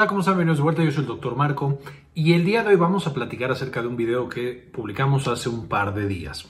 [0.00, 0.36] Hola, ¿cómo están?
[0.36, 1.78] Bienvenidos de vuelta, yo soy el doctor Marco
[2.14, 5.50] y el día de hoy vamos a platicar acerca de un video que publicamos hace
[5.50, 6.48] un par de días.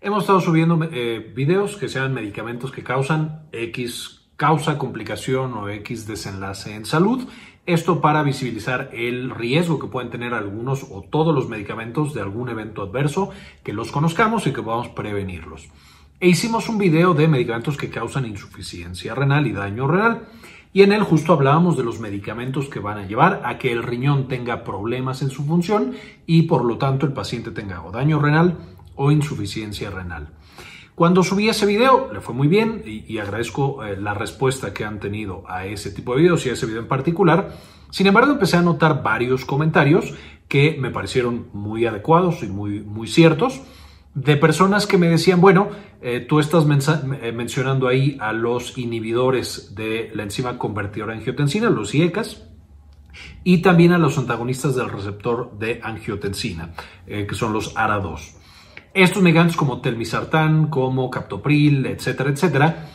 [0.00, 6.06] Hemos estado subiendo eh, videos que sean medicamentos que causan X causa, complicación o X
[6.06, 7.28] desenlace en salud.
[7.66, 12.50] Esto para visibilizar el riesgo que pueden tener algunos o todos los medicamentos de algún
[12.50, 13.30] evento adverso,
[13.64, 15.68] que los conozcamos y que podamos prevenirlos.
[16.20, 20.28] E hicimos un video de medicamentos que causan insuficiencia renal y daño renal.
[20.74, 23.82] Y en él justo hablábamos de los medicamentos que van a llevar a que el
[23.82, 25.92] riñón tenga problemas en su función
[26.26, 28.56] y por lo tanto el paciente tenga o daño renal
[28.96, 30.30] o insuficiencia renal.
[30.94, 34.98] Cuando subí ese video le fue muy bien y, agradezco eh, la respuesta que han
[34.98, 37.54] tenido a ese tipo de videos y a ese video en particular.
[37.90, 40.14] Sin embargo, empecé a notar varios comentarios
[40.48, 43.62] que me parecieron muy adecuados y muy, muy ciertos
[44.14, 45.70] de personas que me decían, bueno,
[46.02, 51.70] eh, tú estás eh, mencionando ahí a los inhibidores de la enzima convertidora de angiotensina,
[51.70, 52.48] los IECAS,
[53.44, 56.72] y también a los antagonistas del receptor de angiotensina,
[57.06, 58.36] eh, que son los ARA2.
[58.94, 62.88] Estos medicamentos como telmisartán, como captopril, etcétera, etcétera,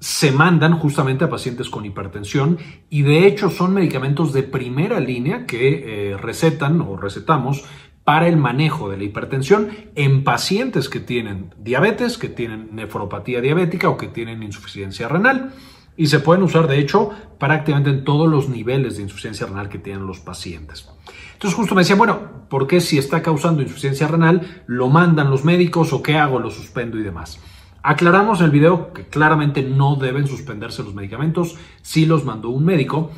[0.00, 2.58] se mandan justamente a pacientes con hipertensión
[2.90, 7.64] y de hecho son medicamentos de primera línea que recetan o recetamos
[8.06, 13.88] para el manejo de la hipertensión en pacientes que tienen diabetes, que tienen nefropatía diabética
[13.88, 15.50] o que tienen insuficiencia renal.
[15.96, 19.80] Y se pueden usar, de hecho, prácticamente en todos los niveles de insuficiencia renal que
[19.80, 20.88] tienen los pacientes.
[21.32, 25.44] Entonces justo me decían, bueno, ¿por qué si está causando insuficiencia renal lo mandan los
[25.44, 27.40] médicos o qué hago, lo suspendo y demás?
[27.82, 32.64] Aclaramos en el video que claramente no deben suspenderse los medicamentos si los mandó un
[32.64, 33.10] médico,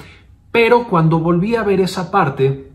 [0.51, 2.68] pero cuando volví a ver esa parte,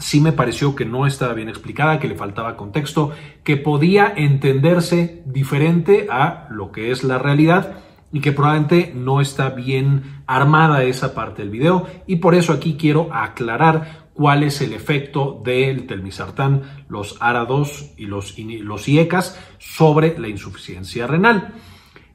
[0.00, 3.12] sí me pareció que no estaba bien explicada, que le faltaba contexto,
[3.44, 7.76] que podía entenderse diferente a lo que es la realidad
[8.12, 12.76] y que probablemente no está bien armada esa parte del video y por eso aquí
[12.76, 20.18] quiero aclarar cuál es el efecto del telmisartán, los ARA2 y los, los IECAS sobre
[20.18, 21.54] la insuficiencia renal.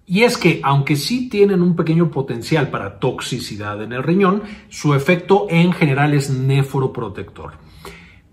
[0.07, 4.93] Y es que, aunque sí tienen un pequeño potencial para toxicidad en el riñón, su
[4.93, 7.64] efecto en general es nefroprotector.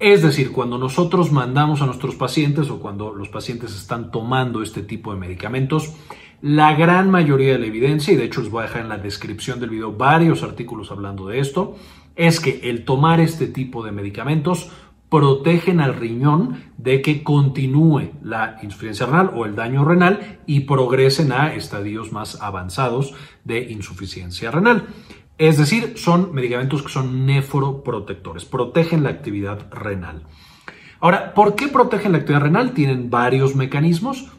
[0.02, 4.82] Es decir, cuando nosotros mandamos a nuestros pacientes o cuando los pacientes están tomando este
[4.82, 5.94] tipo de medicamentos,
[6.40, 8.98] la gran mayoría de la evidencia, y de hecho les voy a dejar en la
[8.98, 11.76] descripción del video varios artículos hablando de esto,
[12.16, 14.72] es que el tomar este tipo de medicamentos
[15.08, 21.30] protegen al riñón de que continúe la insuficiencia renal o el daño renal y progresen
[21.30, 23.14] a estadios más avanzados
[23.44, 24.88] de insuficiencia renal.
[25.38, 30.22] Es decir, son medicamentos que son nefroprotectores, protegen la actividad renal.
[31.00, 32.74] Ahora, ¿por qué protegen la actividad renal?
[32.74, 34.30] Tienen varios mecanismos.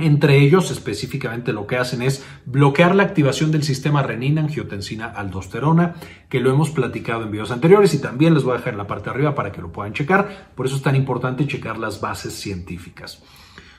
[0.00, 5.94] Entre ellos, específicamente lo que hacen es bloquear la activación del sistema renina-angiotensina-aldosterona,
[6.28, 8.86] que lo hemos platicado en videos anteriores y también les voy a dejar en la
[8.86, 10.52] parte de arriba para que lo puedan checar.
[10.54, 13.20] Por eso es tan importante checar las bases científicas.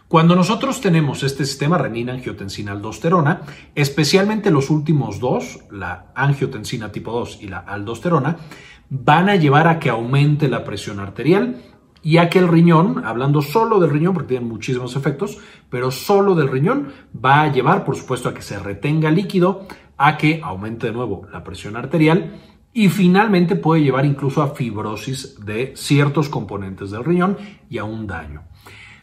[0.10, 3.42] Cuando nosotros tenemos este sistema renina, angiotensina, aldosterona,
[3.76, 8.38] especialmente los últimos dos, la angiotensina tipo 2 y la aldosterona,
[8.90, 11.62] van a llevar a que aumente la presión arterial
[12.02, 15.38] y a que el riñón, hablando solo del riñón, porque tienen muchísimos efectos,
[15.70, 20.18] pero solo del riñón, va a llevar, por supuesto, a que se retenga líquido, a
[20.18, 22.34] que aumente de nuevo la presión arterial
[22.74, 27.38] y finalmente puede llevar incluso a fibrosis de ciertos componentes del riñón
[27.70, 28.50] y a un daño.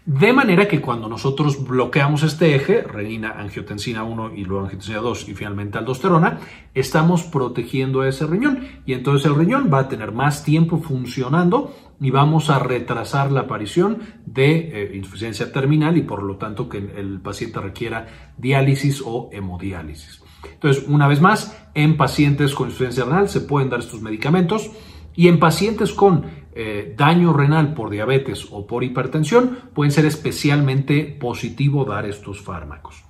[0.07, 5.29] De manera que cuando nosotros bloqueamos este eje, renina, angiotensina 1 y luego angiotensina 2
[5.31, 6.39] y finalmente aldosterona,
[6.75, 11.75] estamos protegiendo a ese riñón y entonces el riñón va a tener más tiempo funcionando
[12.01, 16.79] y vamos a retrasar la aparición de eh, insuficiencia terminal y por lo tanto que
[16.79, 18.07] el paciente requiera
[18.39, 20.23] diálisis o hemodiálisis.
[20.53, 24.71] Entonces, una vez más, en pacientes con insuficiencia renal se pueden dar estos medicamentos
[25.17, 26.27] y en pacientes con
[26.59, 33.05] eh, daño renal por diabetes o por hipertensión, pueden ser especialmente positivo dar estos fármacos.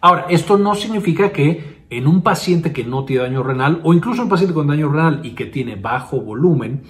[0.00, 4.22] Ahora, esto no significa que en un paciente que no tiene daño renal o incluso
[4.22, 6.82] un paciente con daño renal y que tiene bajo volumen,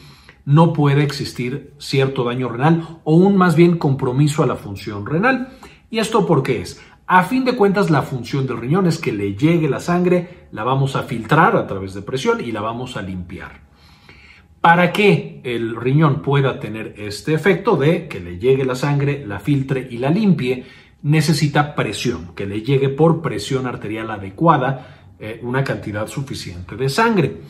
[0.46, 5.58] no puede existir cierto daño renal o un más bien compromiso a la función renal.
[5.90, 6.80] ¿Y esto por qué es?
[7.06, 10.64] A fin de cuentas, la función del riñón es que le llegue la sangre, la
[10.64, 13.71] vamos a filtrar a través de presión y la vamos a limpiar.
[14.62, 19.40] Para que el riñón pueda tener este efecto de que le llegue la sangre, la
[19.40, 20.64] filtre y la limpie,
[21.02, 27.40] necesita presión, que le llegue por presión arterial adecuada eh, una cantidad suficiente de sangre.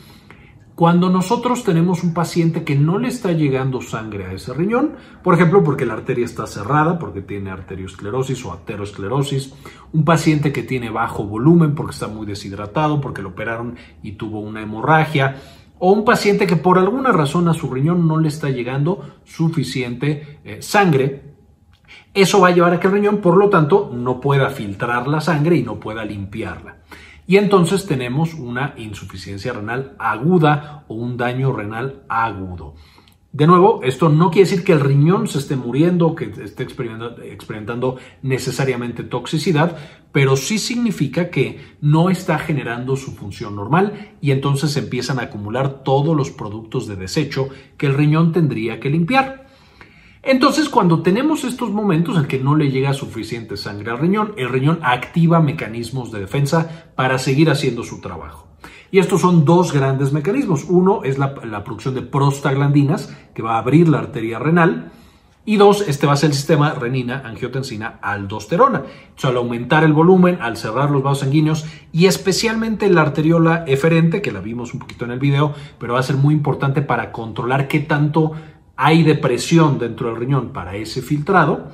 [0.75, 4.93] Cuando nosotros tenemos un paciente que no le está llegando sangre a ese riñón,
[5.23, 9.53] por ejemplo, porque la arteria está cerrada, porque tiene arteriosclerosis o aterosclerosis,
[9.91, 14.39] un paciente que tiene bajo volumen porque está muy deshidratado, porque lo operaron y tuvo
[14.39, 15.35] una hemorragia,
[15.85, 20.39] o un paciente que por alguna razón a su riñón no le está llegando suficiente
[20.45, 21.33] eh, sangre.
[22.13, 25.19] Eso va a llevar a que el riñón, por lo tanto, no pueda filtrar la
[25.19, 26.77] sangre y no pueda limpiarla.
[27.27, 32.75] Y entonces tenemos una insuficiencia renal aguda o un daño renal agudo.
[33.33, 37.97] De nuevo, esto no quiere decir que el riñón se esté muriendo, que esté experimentando,
[38.21, 39.75] necesariamente toxicidad,
[40.11, 45.83] pero sí significa que no está generando su función normal y entonces empiezan a acumular
[45.83, 49.47] todos los productos de desecho que el riñón tendría que limpiar.
[50.21, 54.49] Entonces, cuando tenemos estos momentos en que no le llega suficiente sangre al riñón, el
[54.49, 58.52] riñón activa mecanismos de defensa para seguir haciendo su trabajo.
[58.93, 60.65] Y estos son dos grandes mecanismos.
[60.69, 64.91] Uno es la, producción de prostaglandinas, que va a abrir la arteria renal.
[65.45, 68.83] Y dos, este va a ser el sistema renina, angiotensina, aldosterona.
[69.23, 74.31] al aumentar el volumen, al cerrar los vasos sanguíneos y especialmente la arteriola eferente, que
[74.31, 77.67] la vimos un poquito en el video, pero va a ser muy importante para controlar
[77.67, 78.33] qué tanto
[78.75, 81.71] hay de presión dentro del riñón para ese filtrado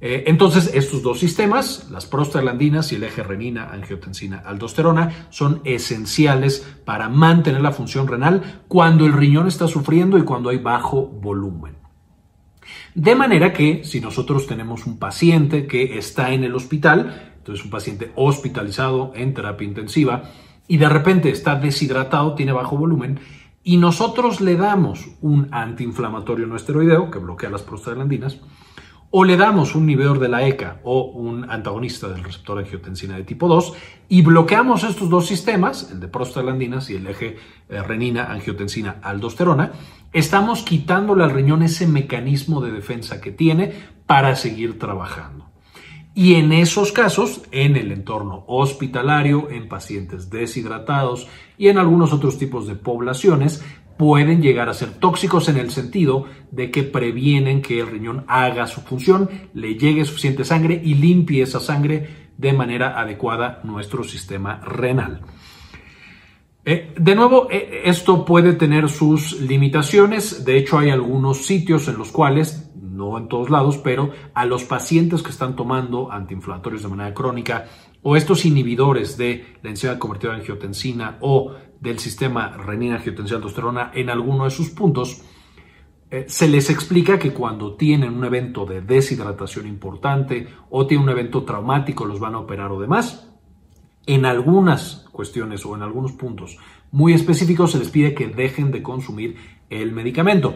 [0.00, 7.72] entonces, estos dos sistemas, las prostaglandinas y el eje renina-angiotensina-aldosterona, son esenciales para mantener la
[7.72, 11.80] función renal cuando el riñón está sufriendo y cuando hay bajo volumen.
[12.94, 17.70] De manera que si nosotros tenemos un paciente que está en el hospital, entonces un
[17.70, 20.30] paciente hospitalizado en terapia intensiva
[20.66, 23.20] y de repente está deshidratado, tiene bajo volumen,
[23.62, 28.38] y nosotros le damos un antiinflamatorio no esteroideo que bloquea las prostaglandinas,
[29.10, 33.24] o le damos un inhibidor de la ECA o un antagonista del receptor angiotensina de
[33.24, 33.74] tipo 2
[34.08, 37.36] y bloqueamos estos dos sistemas, el de prostaglandinas y el eje
[37.68, 39.72] eh, renina, angiotensina, aldosterona,
[40.12, 43.72] estamos quitándole al riñón ese mecanismo de defensa que tiene
[44.06, 45.50] para seguir trabajando.
[46.14, 52.36] Y en esos casos, en el entorno hospitalario, en pacientes deshidratados y en algunos otros
[52.36, 53.64] tipos de poblaciones,
[54.00, 58.66] pueden llegar a ser tóxicos en el sentido de que previenen que el riñón haga
[58.66, 64.58] su función, le llegue suficiente sangre y limpie esa sangre de manera adecuada nuestro sistema
[64.64, 65.20] renal.
[66.64, 70.46] Eh, de nuevo, eh, esto puede tener sus limitaciones.
[70.46, 72.69] De hecho, hay algunos sitios en los cuales,
[73.08, 77.66] no en todos lados, pero a los pacientes que están tomando antiinflamatorios de manera crónica
[78.02, 84.44] o estos inhibidores de la enzima convertida en angiotensina o del sistema renina-angiotensina-aldosterona en alguno
[84.44, 85.22] de sus puntos,
[86.10, 91.10] eh, se les explica que cuando tienen un evento de deshidratación importante o tienen un
[91.10, 93.30] evento traumático los van a operar o demás.
[94.06, 96.58] En algunas cuestiones o en algunos puntos
[96.90, 99.36] muy específicos se les pide que dejen de consumir
[99.70, 100.54] el medicamento.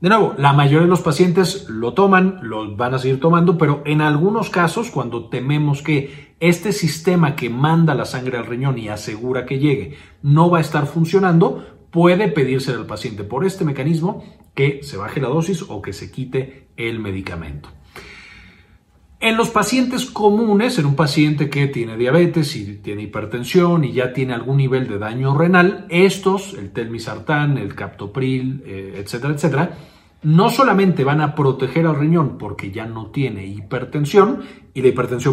[0.00, 3.82] De nuevo, la mayoría de los pacientes lo toman, lo van a seguir tomando, pero
[3.84, 8.88] en algunos casos, cuando tememos que este sistema que manda la sangre al riñón y
[8.88, 14.22] asegura que llegue no va a estar funcionando, puede pedirse al paciente por este mecanismo
[14.54, 17.68] que se baje la dosis o que se quite el medicamento.
[19.20, 24.12] En los pacientes comunes, en un paciente que tiene diabetes y tiene hipertensión y ya
[24.12, 29.78] tiene algún nivel de daño renal, estos, el telmisartán, el captopril, eh, etcétera, etcétera,
[30.22, 34.42] no solamente van a proteger al riñón porque ya no tiene hipertensión
[34.72, 35.26] y la hipertensión